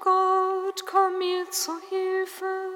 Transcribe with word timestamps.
Gott, 0.00 0.84
komm 0.86 1.18
mir 1.18 1.50
zu 1.50 1.72
Hilfe. 1.88 2.70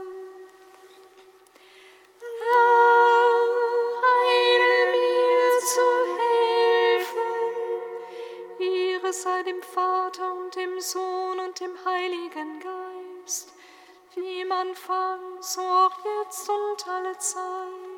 Heile 4.02 4.92
mir 4.92 5.60
zu 5.60 5.88
helfen. 6.20 7.32
Ehre 8.58 9.12
sei 9.12 9.42
dem 9.42 9.62
Vater 9.62 10.34
und 10.34 10.54
dem 10.54 10.80
Sohn 10.80 11.40
und 11.40 11.60
dem 11.60 11.76
Heiligen 11.84 12.60
Geist, 12.60 13.52
wie 14.14 14.40
im 14.40 14.52
Anfang, 14.52 15.20
so 15.40 15.60
auch 15.60 15.98
jetzt 16.04 16.48
und 16.48 16.88
alle 16.88 17.18
Zeit 17.18 17.89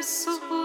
So. 0.00 0.57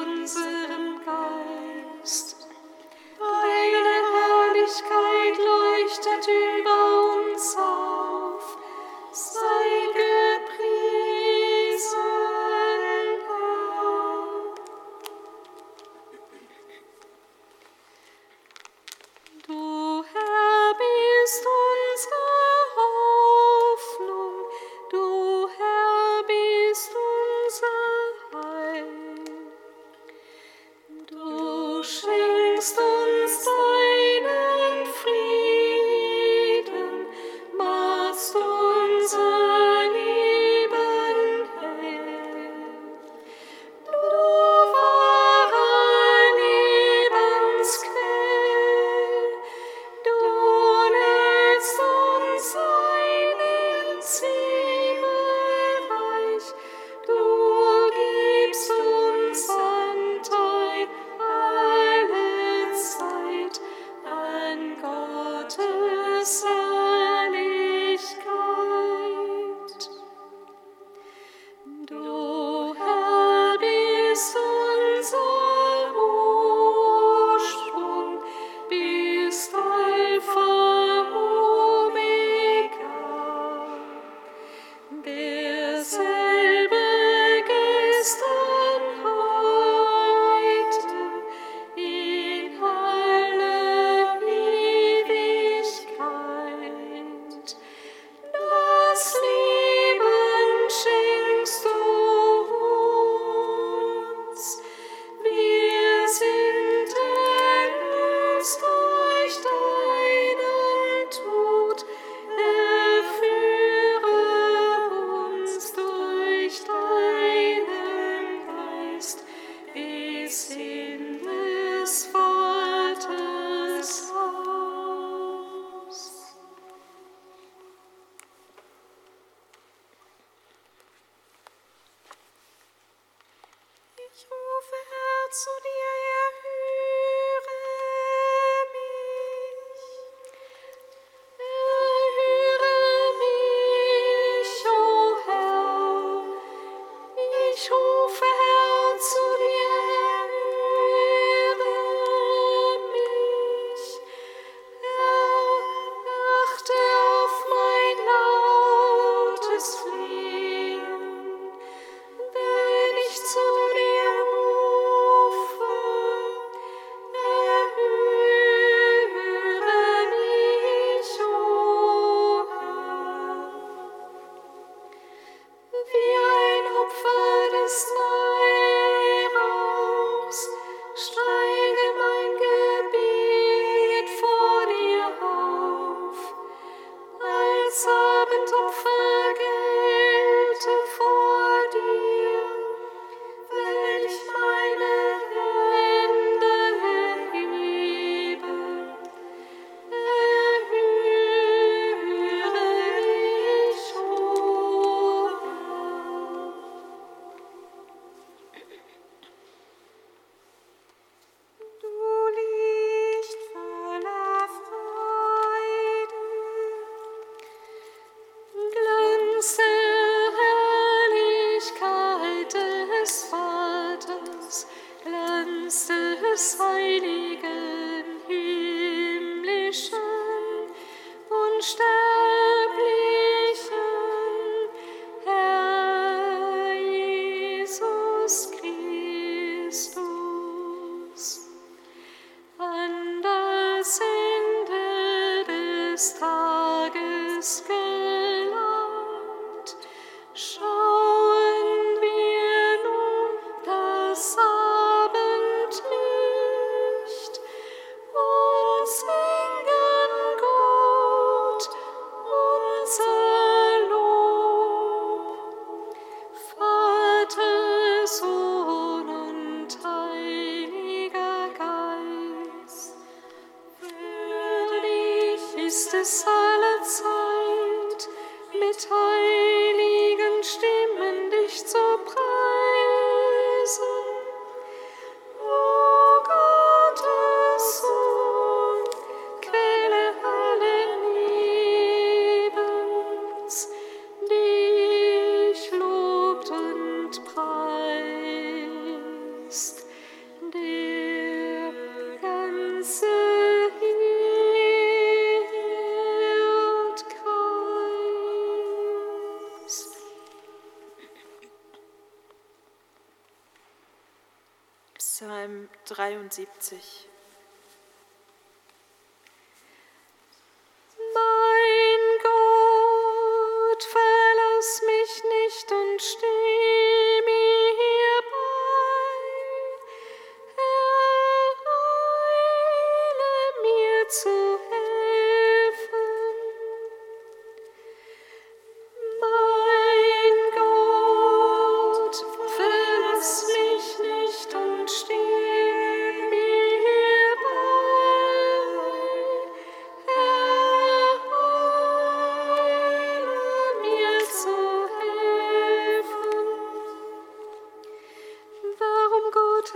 73. 315.85 317.12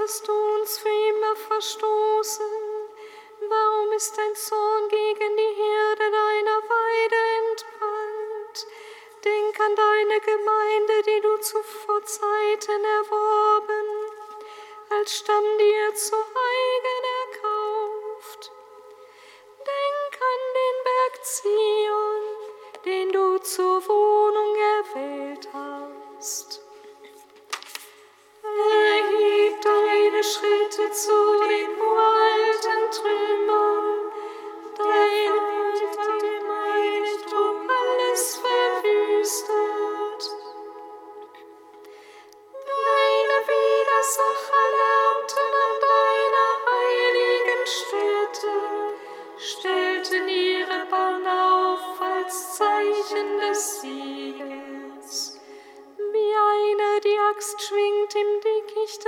hast 0.08 0.26
du 0.26 0.32
uns 0.32 0.78
für 0.78 0.88
immer 0.88 1.36
verstoßen? 1.36 2.46
Warum 3.42 3.92
ist 3.92 4.18
dein 4.18 4.36
Zorn 4.36 4.88
gegen 4.88 5.36
die 5.36 5.56
Herde 5.62 6.12
deiner 6.12 6.60
Weide 6.72 7.20
entbrannt? 7.50 8.68
Denk 9.26 9.60
an 9.60 9.76
deine 9.76 10.20
Gemeinde, 10.22 10.94
die 11.08 11.22
du 11.22 11.38
zuvor 11.40 12.02
Zeiten 12.06 12.86
erworben, 12.86 13.88
als 14.92 15.18
Stamm 15.18 15.44
dir 15.58 15.94
zu 15.94 16.16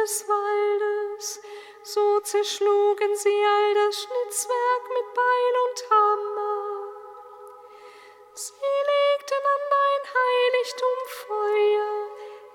des 0.10 0.28
Waldes. 0.28 1.42
So 1.84 2.20
zerschlugen 2.22 3.16
sie 3.16 3.44
all 3.46 3.74
das 3.76 3.96
Schnitzwerk 4.02 4.84
mit 4.96 5.14
Beil 5.14 5.54
und 5.66 5.90
Hammer. 5.92 6.90
Sie 8.34 8.74
legten 8.92 9.44
an 9.56 9.64
dein 9.76 10.04
Heiligtum 10.20 11.00
Feuer, 11.28 11.94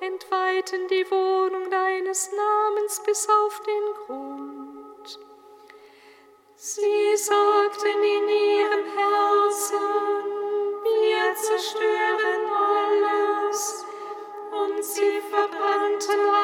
entweihten 0.01 0.89
die 0.89 1.11
Wohnung 1.11 1.71
deines 1.71 2.31
Namens 2.33 3.03
bis 3.05 3.29
auf 3.29 3.61
den 3.61 3.95
Grund. 4.07 5.21
Sie 6.57 7.17
sagten 7.17 8.03
in 8.03 8.29
ihrem 8.29 8.85
Herzen, 8.97 9.79
wir 10.83 11.35
zerstören 11.37 12.47
alles, 12.47 13.85
und 14.51 14.85
sie 14.85 15.21
verbrannten 15.31 16.21
alles. 16.21 16.44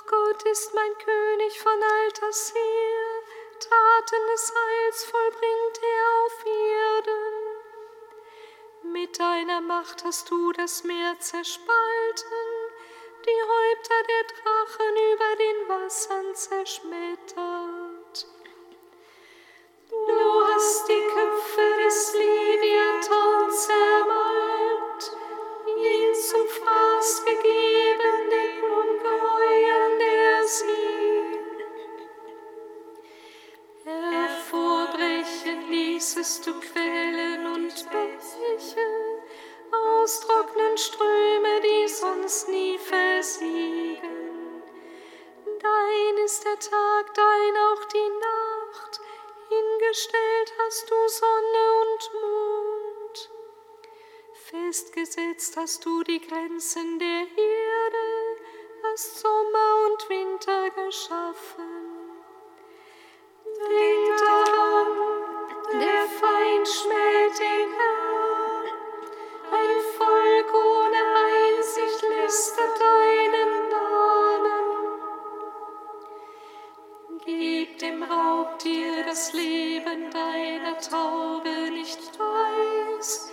Doch 0.00 0.06
Gott 0.06 0.42
ist 0.44 0.72
mein 0.74 0.96
König 0.98 1.60
von 1.60 1.82
alters 1.82 2.54
her, 2.54 3.22
Taten 3.58 4.26
des 4.32 4.54
Heils 4.54 5.04
vollbringt 5.04 5.80
er 5.82 6.24
auf 6.24 6.46
Erden. 6.46 7.34
Mit 8.92 9.18
deiner 9.18 9.60
Macht 9.60 10.04
hast 10.04 10.30
du 10.30 10.52
das 10.52 10.84
Meer 10.84 11.16
zerspalten, 11.18 12.38
die 13.26 13.42
Häupter 13.42 14.02
der 14.08 14.24
Drachen 14.24 14.96
über 15.12 15.36
den 15.36 15.68
Wassern 15.68 16.34
zerschmettert. 16.34 18.26
Du 19.90 20.46
hast 20.46 20.88
die 20.88 21.06
Köpfe 21.08 21.74
des 21.84 22.14
Leviathans 22.14 23.66
zermalmt, 23.66 25.12
ihn 25.66 26.14
zum 26.14 26.48
Fraß 26.48 27.24
gegeben. 27.24 27.69
Ließest 36.20 36.46
du 36.46 36.60
Quellen 36.60 37.46
und 37.46 37.90
Bäche, 37.90 38.86
austrocknen 39.72 40.76
Ströme, 40.76 41.60
die 41.62 41.88
sonst 41.88 42.46
nie 42.50 42.76
versiegen. 42.76 44.62
Dein 45.46 46.24
ist 46.24 46.44
der 46.44 46.58
Tag, 46.58 47.14
dein 47.14 47.56
auch 47.68 47.84
die 47.86 48.10
Nacht, 48.20 49.00
hingestellt 49.48 50.52
hast 50.58 50.90
du 50.90 51.08
Sonne 51.08 51.64
und 51.82 52.10
Mond. 52.20 53.30
Festgesetzt 54.34 55.56
hast 55.56 55.86
du 55.86 56.02
die 56.02 56.20
Grenzen 56.20 56.98
der 56.98 57.22
Erde, 57.34 58.36
hast 58.82 59.20
Sommer 59.20 59.86
und 59.86 60.08
Winter 60.10 60.68
geschaffen. 60.70 61.90
Denk 63.68 64.29
nicht 81.90 82.18
weiß, 82.18 83.32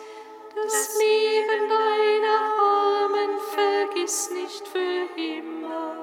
das 0.56 1.00
Leben 1.00 1.70
deiner 1.70 2.40
Armen 2.60 3.40
vergiss 3.56 4.32
nicht 4.32 4.68
für 4.68 5.22
immer. 5.22 5.96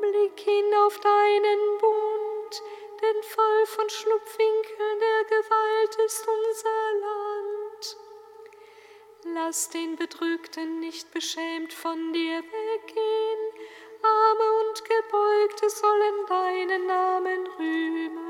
Blick 0.00 0.40
hin 0.40 0.74
auf 0.86 0.98
deinen 0.98 1.80
denn 1.80 1.93
voll 3.24 3.66
von 3.66 3.88
Schlupfwinkeln 3.88 5.00
der 5.00 5.24
Gewalt 5.24 5.96
ist 6.06 6.26
unser 6.28 6.92
Land. 7.00 7.96
Lass 9.34 9.70
den 9.70 9.96
Bedrückten 9.96 10.80
nicht 10.80 11.10
beschämt 11.12 11.72
von 11.72 12.12
dir 12.12 12.42
weggehen, 12.42 13.40
Arme 14.02 14.68
und 14.68 14.84
Gebeugte 14.84 15.70
sollen 15.70 16.26
deinen 16.28 16.86
Namen 16.86 17.46
rühmen. 17.58 18.24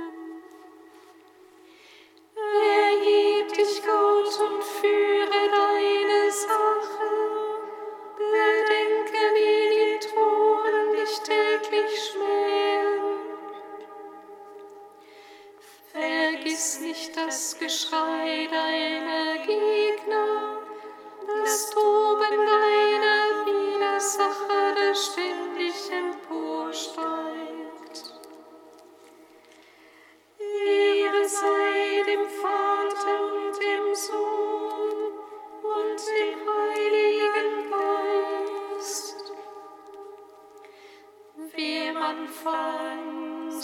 Erheb 2.36 3.52
dich, 3.52 3.82
Gott, 3.84 4.40
und 4.40 4.62
führe 4.62 5.50
deine 5.50 6.30
Sache. 6.30 7.24
Bedenke, 8.16 9.18
wie 9.34 9.70
die 9.74 10.06
Toren 10.08 10.92
dich 10.92 11.18
täglich 11.20 12.10
schmähen. 12.10 12.83
Vergiss 16.64 16.80
nicht 16.80 17.14
das 17.14 17.58
Geschrei 17.58 18.48
deiner 18.50 19.36
Gegner, 19.44 20.62
das 21.26 21.70
Toben 21.70 22.38
deiner 22.38 23.44
Widersacher, 23.44 24.74
das 24.74 25.12
ständig 25.12 25.74
emporsteigt. 25.92 26.94
Ehre 30.38 31.28
sei 31.28 32.02
dem 32.06 32.26
Vater 32.30 33.16
und 33.26 33.52
dem 33.62 33.94
Sohn 33.94 35.12
und 35.62 36.00
dem 36.08 36.38
Heiligen 36.48 37.70
Geist. 37.70 39.32
Wem 41.36 41.96
Anfang, 41.96 43.23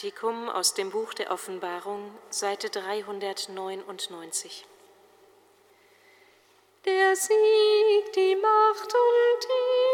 Kantikum 0.00 0.48
aus 0.48 0.72
dem 0.72 0.88
Buch 0.88 1.12
der 1.12 1.30
Offenbarung, 1.30 2.10
Seite 2.30 2.70
399. 2.70 4.64
Der 6.86 7.14
Sieg, 7.14 8.12
die 8.14 8.34
Macht 8.34 8.94
und 8.94 9.44
die 9.44 9.89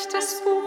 würdig, 0.00 0.12
das 0.12 0.40
Buch 0.42 0.59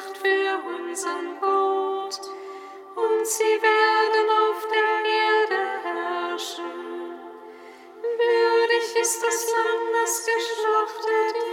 Gemacht 0.00 0.16
für 0.16 0.52
unseren 0.68 1.38
Gott, 1.40 2.20
und 2.96 3.26
sie 3.26 3.44
werden 3.62 4.30
auf 4.30 4.66
der 4.68 5.04
Erde 5.10 5.60
herrschen. 5.82 6.80
ist 9.00 9.22
das 9.22 9.46
Lamm, 9.52 9.92
das 9.92 10.26
geschlachtet 10.26 11.36
ist, 11.36 11.49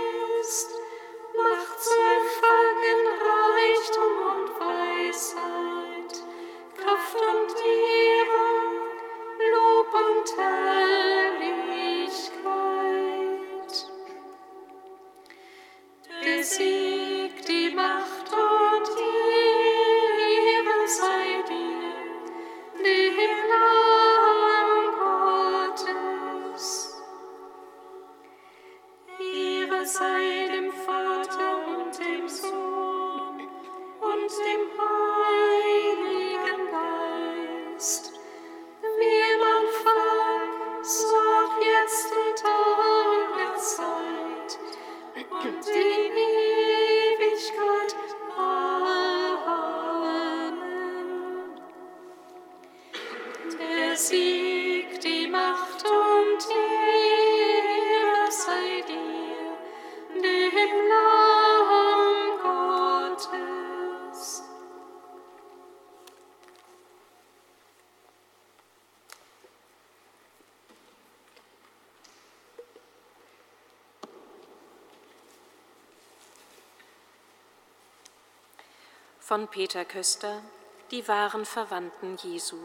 Von 79.28 79.50
Peter 79.50 79.84
Köster, 79.84 80.42
die 80.90 81.06
wahren 81.10 81.44
Verwandten 81.44 82.16
Jesu. 82.16 82.56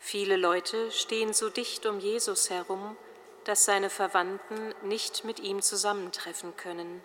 Viele 0.00 0.34
Leute 0.34 0.90
stehen 0.90 1.32
so 1.32 1.50
dicht 1.50 1.86
um 1.86 2.00
Jesus 2.00 2.50
herum, 2.50 2.96
dass 3.44 3.64
seine 3.64 3.90
Verwandten 3.90 4.74
nicht 4.82 5.24
mit 5.24 5.38
ihm 5.38 5.62
zusammentreffen 5.62 6.56
können. 6.56 7.00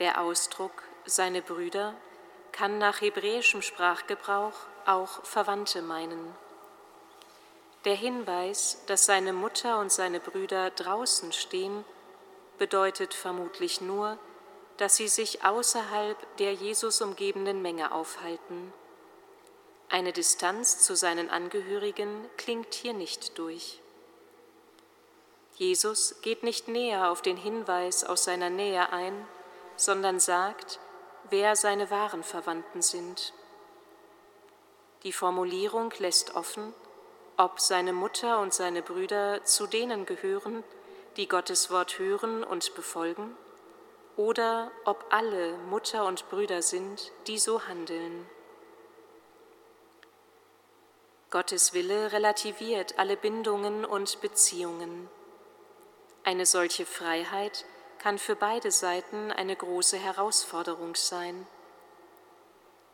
Der 0.00 0.20
Ausdruck 0.20 0.82
seine 1.04 1.42
Brüder 1.42 1.94
kann 2.50 2.78
nach 2.78 3.00
hebräischem 3.00 3.62
Sprachgebrauch 3.62 4.56
auch 4.84 5.24
Verwandte 5.24 5.80
meinen. 5.80 6.34
Der 7.84 7.94
Hinweis, 7.94 8.82
dass 8.86 9.06
seine 9.06 9.32
Mutter 9.32 9.78
und 9.78 9.92
seine 9.92 10.18
Brüder 10.18 10.70
draußen 10.70 11.32
stehen, 11.32 11.84
bedeutet 12.58 13.14
vermutlich 13.14 13.80
nur, 13.80 14.18
dass 14.76 14.96
sie 14.96 15.08
sich 15.08 15.44
außerhalb 15.44 16.36
der 16.36 16.52
Jesus 16.52 17.00
umgebenden 17.00 17.62
Menge 17.62 17.92
aufhalten. 17.92 18.72
Eine 19.88 20.12
Distanz 20.12 20.80
zu 20.80 20.96
seinen 20.96 21.30
Angehörigen 21.30 22.28
klingt 22.36 22.74
hier 22.74 22.92
nicht 22.92 23.38
durch. 23.38 23.80
Jesus 25.56 26.16
geht 26.22 26.42
nicht 26.42 26.68
näher 26.68 27.10
auf 27.10 27.22
den 27.22 27.36
Hinweis 27.36 28.04
aus 28.04 28.24
seiner 28.24 28.50
Nähe 28.50 28.92
ein, 28.92 29.26
sondern 29.76 30.20
sagt, 30.20 30.80
wer 31.30 31.56
seine 31.56 31.90
wahren 31.90 32.22
Verwandten 32.22 32.82
sind. 32.82 33.32
Die 35.02 35.12
Formulierung 35.12 35.92
lässt 35.98 36.34
offen, 36.34 36.74
ob 37.36 37.60
seine 37.60 37.92
Mutter 37.92 38.40
und 38.40 38.52
seine 38.52 38.82
Brüder 38.82 39.44
zu 39.44 39.66
denen 39.66 40.04
gehören, 40.04 40.64
die 41.16 41.28
Gottes 41.28 41.70
Wort 41.70 41.98
hören 41.98 42.44
und 42.44 42.74
befolgen, 42.74 43.36
oder 44.16 44.70
ob 44.84 45.04
alle 45.10 45.56
Mutter 45.68 46.06
und 46.06 46.28
Brüder 46.30 46.62
sind, 46.62 47.12
die 47.26 47.38
so 47.38 47.66
handeln. 47.66 48.26
Gottes 51.30 51.74
Wille 51.74 52.12
relativiert 52.12 52.98
alle 52.98 53.16
Bindungen 53.16 53.84
und 53.84 54.20
Beziehungen. 54.20 55.08
Eine 56.24 56.46
solche 56.46 56.86
Freiheit 56.86 57.64
kann 57.98 58.18
für 58.18 58.36
beide 58.36 58.70
Seiten 58.70 59.32
eine 59.32 59.54
große 59.54 59.98
Herausforderung 59.98 60.94
sein. 60.94 61.46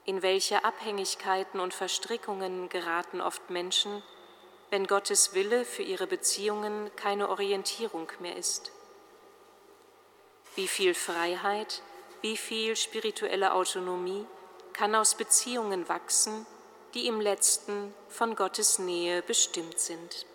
In 0.04 0.22
welche 0.22 0.64
Abhängigkeiten 0.64 1.60
und 1.60 1.74
Verstrickungen 1.74 2.68
geraten 2.68 3.20
oft 3.20 3.48
Menschen, 3.50 4.02
wenn 4.70 4.86
Gottes 4.86 5.34
Wille 5.34 5.64
für 5.64 5.82
ihre 5.82 6.06
Beziehungen 6.06 6.90
keine 6.96 7.28
Orientierung 7.28 8.10
mehr 8.18 8.36
ist? 8.36 8.72
Wie 10.54 10.68
viel 10.68 10.92
Freiheit, 10.94 11.82
wie 12.20 12.36
viel 12.36 12.76
spirituelle 12.76 13.54
Autonomie 13.54 14.26
kann 14.74 14.94
aus 14.94 15.14
Beziehungen 15.14 15.88
wachsen, 15.88 16.46
die 16.92 17.06
im 17.06 17.20
letzten 17.20 17.94
von 18.08 18.36
Gottes 18.36 18.78
Nähe 18.78 19.22
bestimmt 19.22 19.78
sind? 19.78 20.26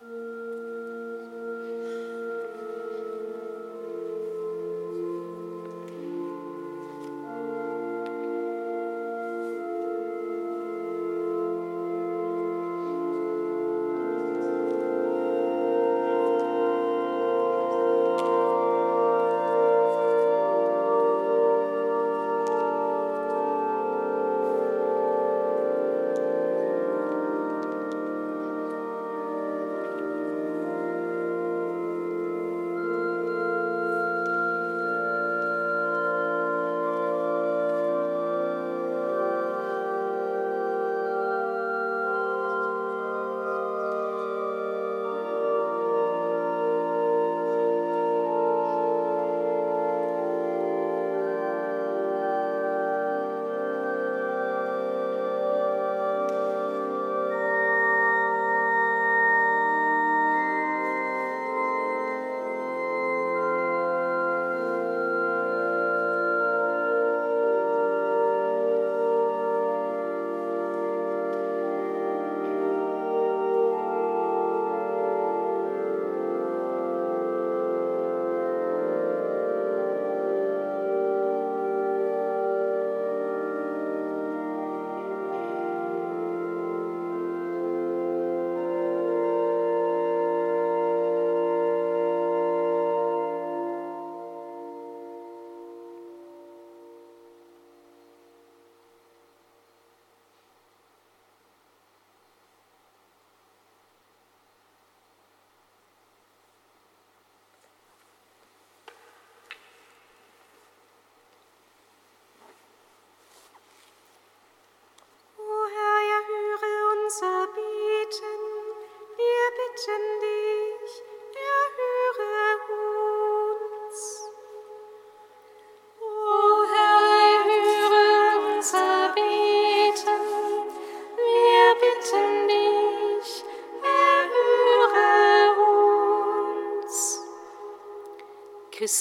Amen. 0.00 0.45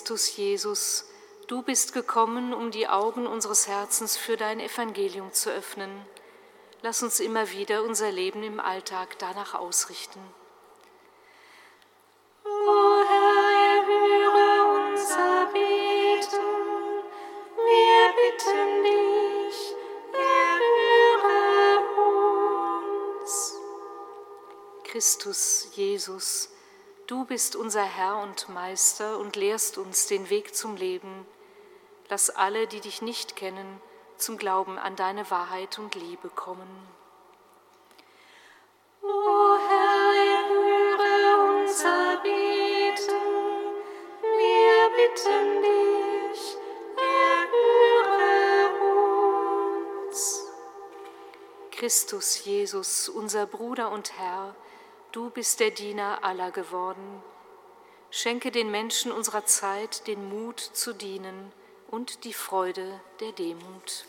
Christus 0.06 0.38
Jesus, 0.38 1.06
du 1.48 1.64
bist 1.64 1.92
gekommen, 1.92 2.54
um 2.54 2.70
die 2.70 2.88
Augen 2.88 3.26
unseres 3.26 3.68
Herzens 3.68 4.16
für 4.16 4.38
dein 4.38 4.60
Evangelium 4.60 5.34
zu 5.34 5.50
öffnen. 5.50 5.90
Lass 6.84 7.02
uns 7.02 7.20
immer 7.20 7.50
wieder 7.50 7.82
unser 7.82 8.12
Leben 8.12 8.44
im 8.44 8.60
Alltag 8.60 9.18
danach 9.18 9.56
ausrichten. 9.56 10.20
O 12.44 13.04
Herr, 13.08 13.82
erhöre 13.82 14.92
unser 14.92 15.48
Beten. 15.48 16.38
Wir 17.66 18.14
bitten 18.22 18.84
dich, 18.84 19.74
erhöre 20.14 21.82
uns. 23.22 23.56
Christus 24.84 25.70
Jesus, 25.74 26.50
Du 27.08 27.24
bist 27.24 27.56
unser 27.56 27.84
Herr 27.84 28.18
und 28.18 28.50
Meister 28.50 29.20
und 29.20 29.36
lehrst 29.36 29.78
uns 29.78 30.08
den 30.08 30.32
Weg 30.32 30.56
zum 30.56 30.76
Leben. 30.76 31.28
Lass 32.10 32.32
alle, 32.32 32.66
die 32.66 32.82
dich 32.82 33.04
nicht 33.04 33.36
kennen, 33.36 33.80
zum 34.18 34.40
Glauben 34.40 34.80
an 34.80 34.96
deine 34.96 35.30
Wahrheit 35.30 35.78
und 35.78 35.94
Liebe 35.94 36.30
kommen. 36.30 36.68
O 39.04 39.58
Herr, 39.70 40.16
erhöre 40.34 41.62
unser 41.62 42.18
Beten. 42.24 43.22
Wir 44.22 44.90
bitten 44.96 45.62
dich, 45.62 46.58
erhöre 46.98 48.10
uns. 50.08 50.44
Christus 51.70 52.46
Jesus, 52.46 53.10
unser 53.10 53.46
Bruder 53.46 53.92
und 53.92 54.18
Herr, 54.18 54.56
Du 55.16 55.30
bist 55.30 55.62
der 55.62 55.72
Diener 55.72 56.26
aller 56.26 56.52
geworden. 56.52 57.24
Schenke 58.12 58.52
den 58.52 58.70
Menschen 58.70 59.14
unserer 59.14 59.46
Zeit 59.46 60.08
den 60.08 60.28
Mut 60.28 60.60
zu 60.60 60.92
dienen 60.92 61.54
und 61.88 62.26
die 62.26 62.34
Freude 62.34 63.00
der 63.22 63.32
Demut. 63.32 64.06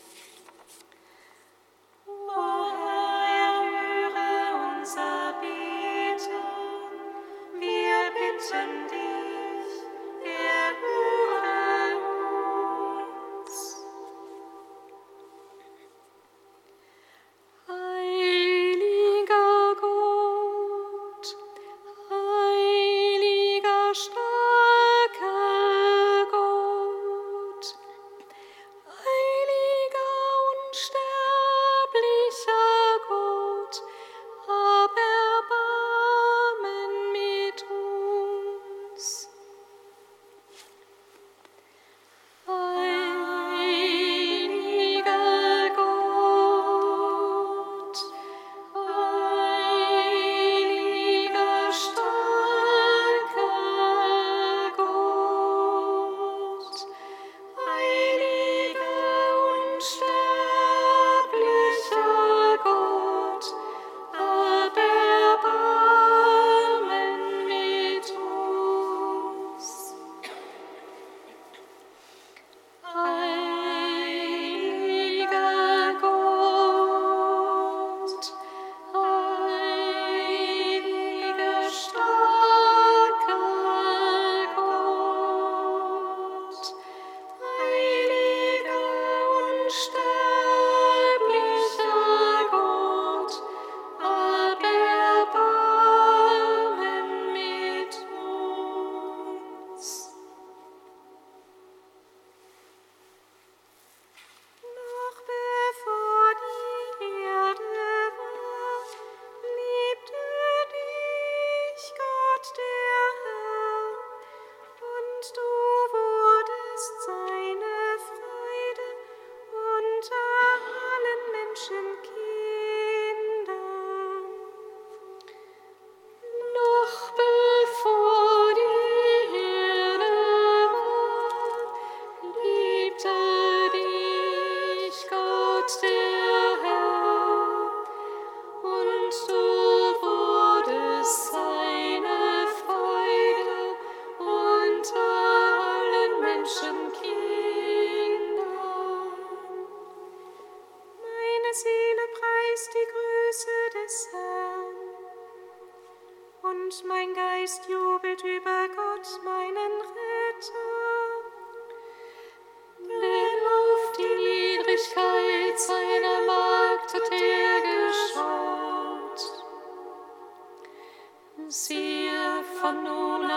Unser 4.75 5.33
Beten. 5.39 6.43
Wir 7.53 8.11
bitten 8.11 8.86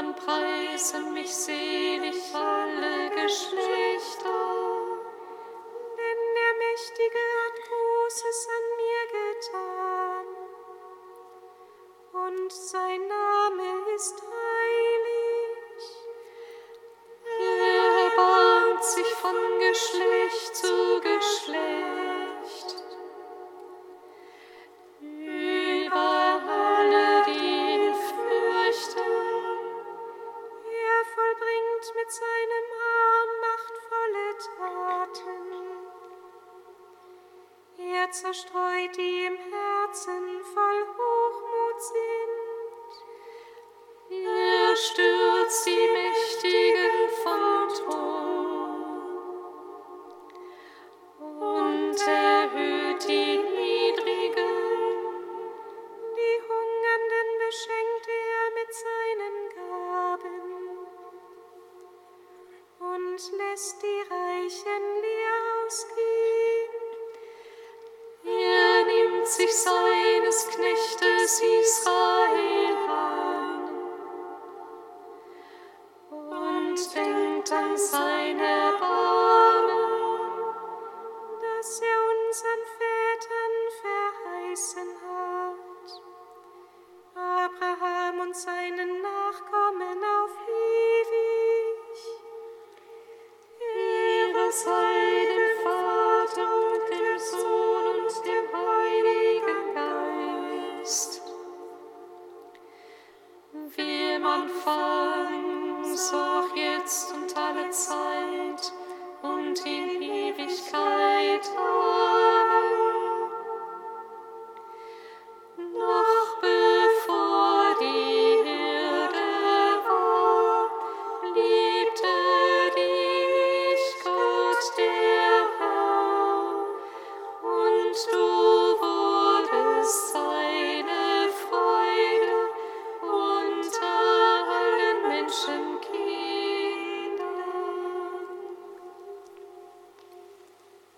an 0.00 0.14
preisen 0.14 1.12
mich 1.12 1.34
selig 1.34 2.34
alle 2.34 3.10
Geschlechter. 3.10 4.69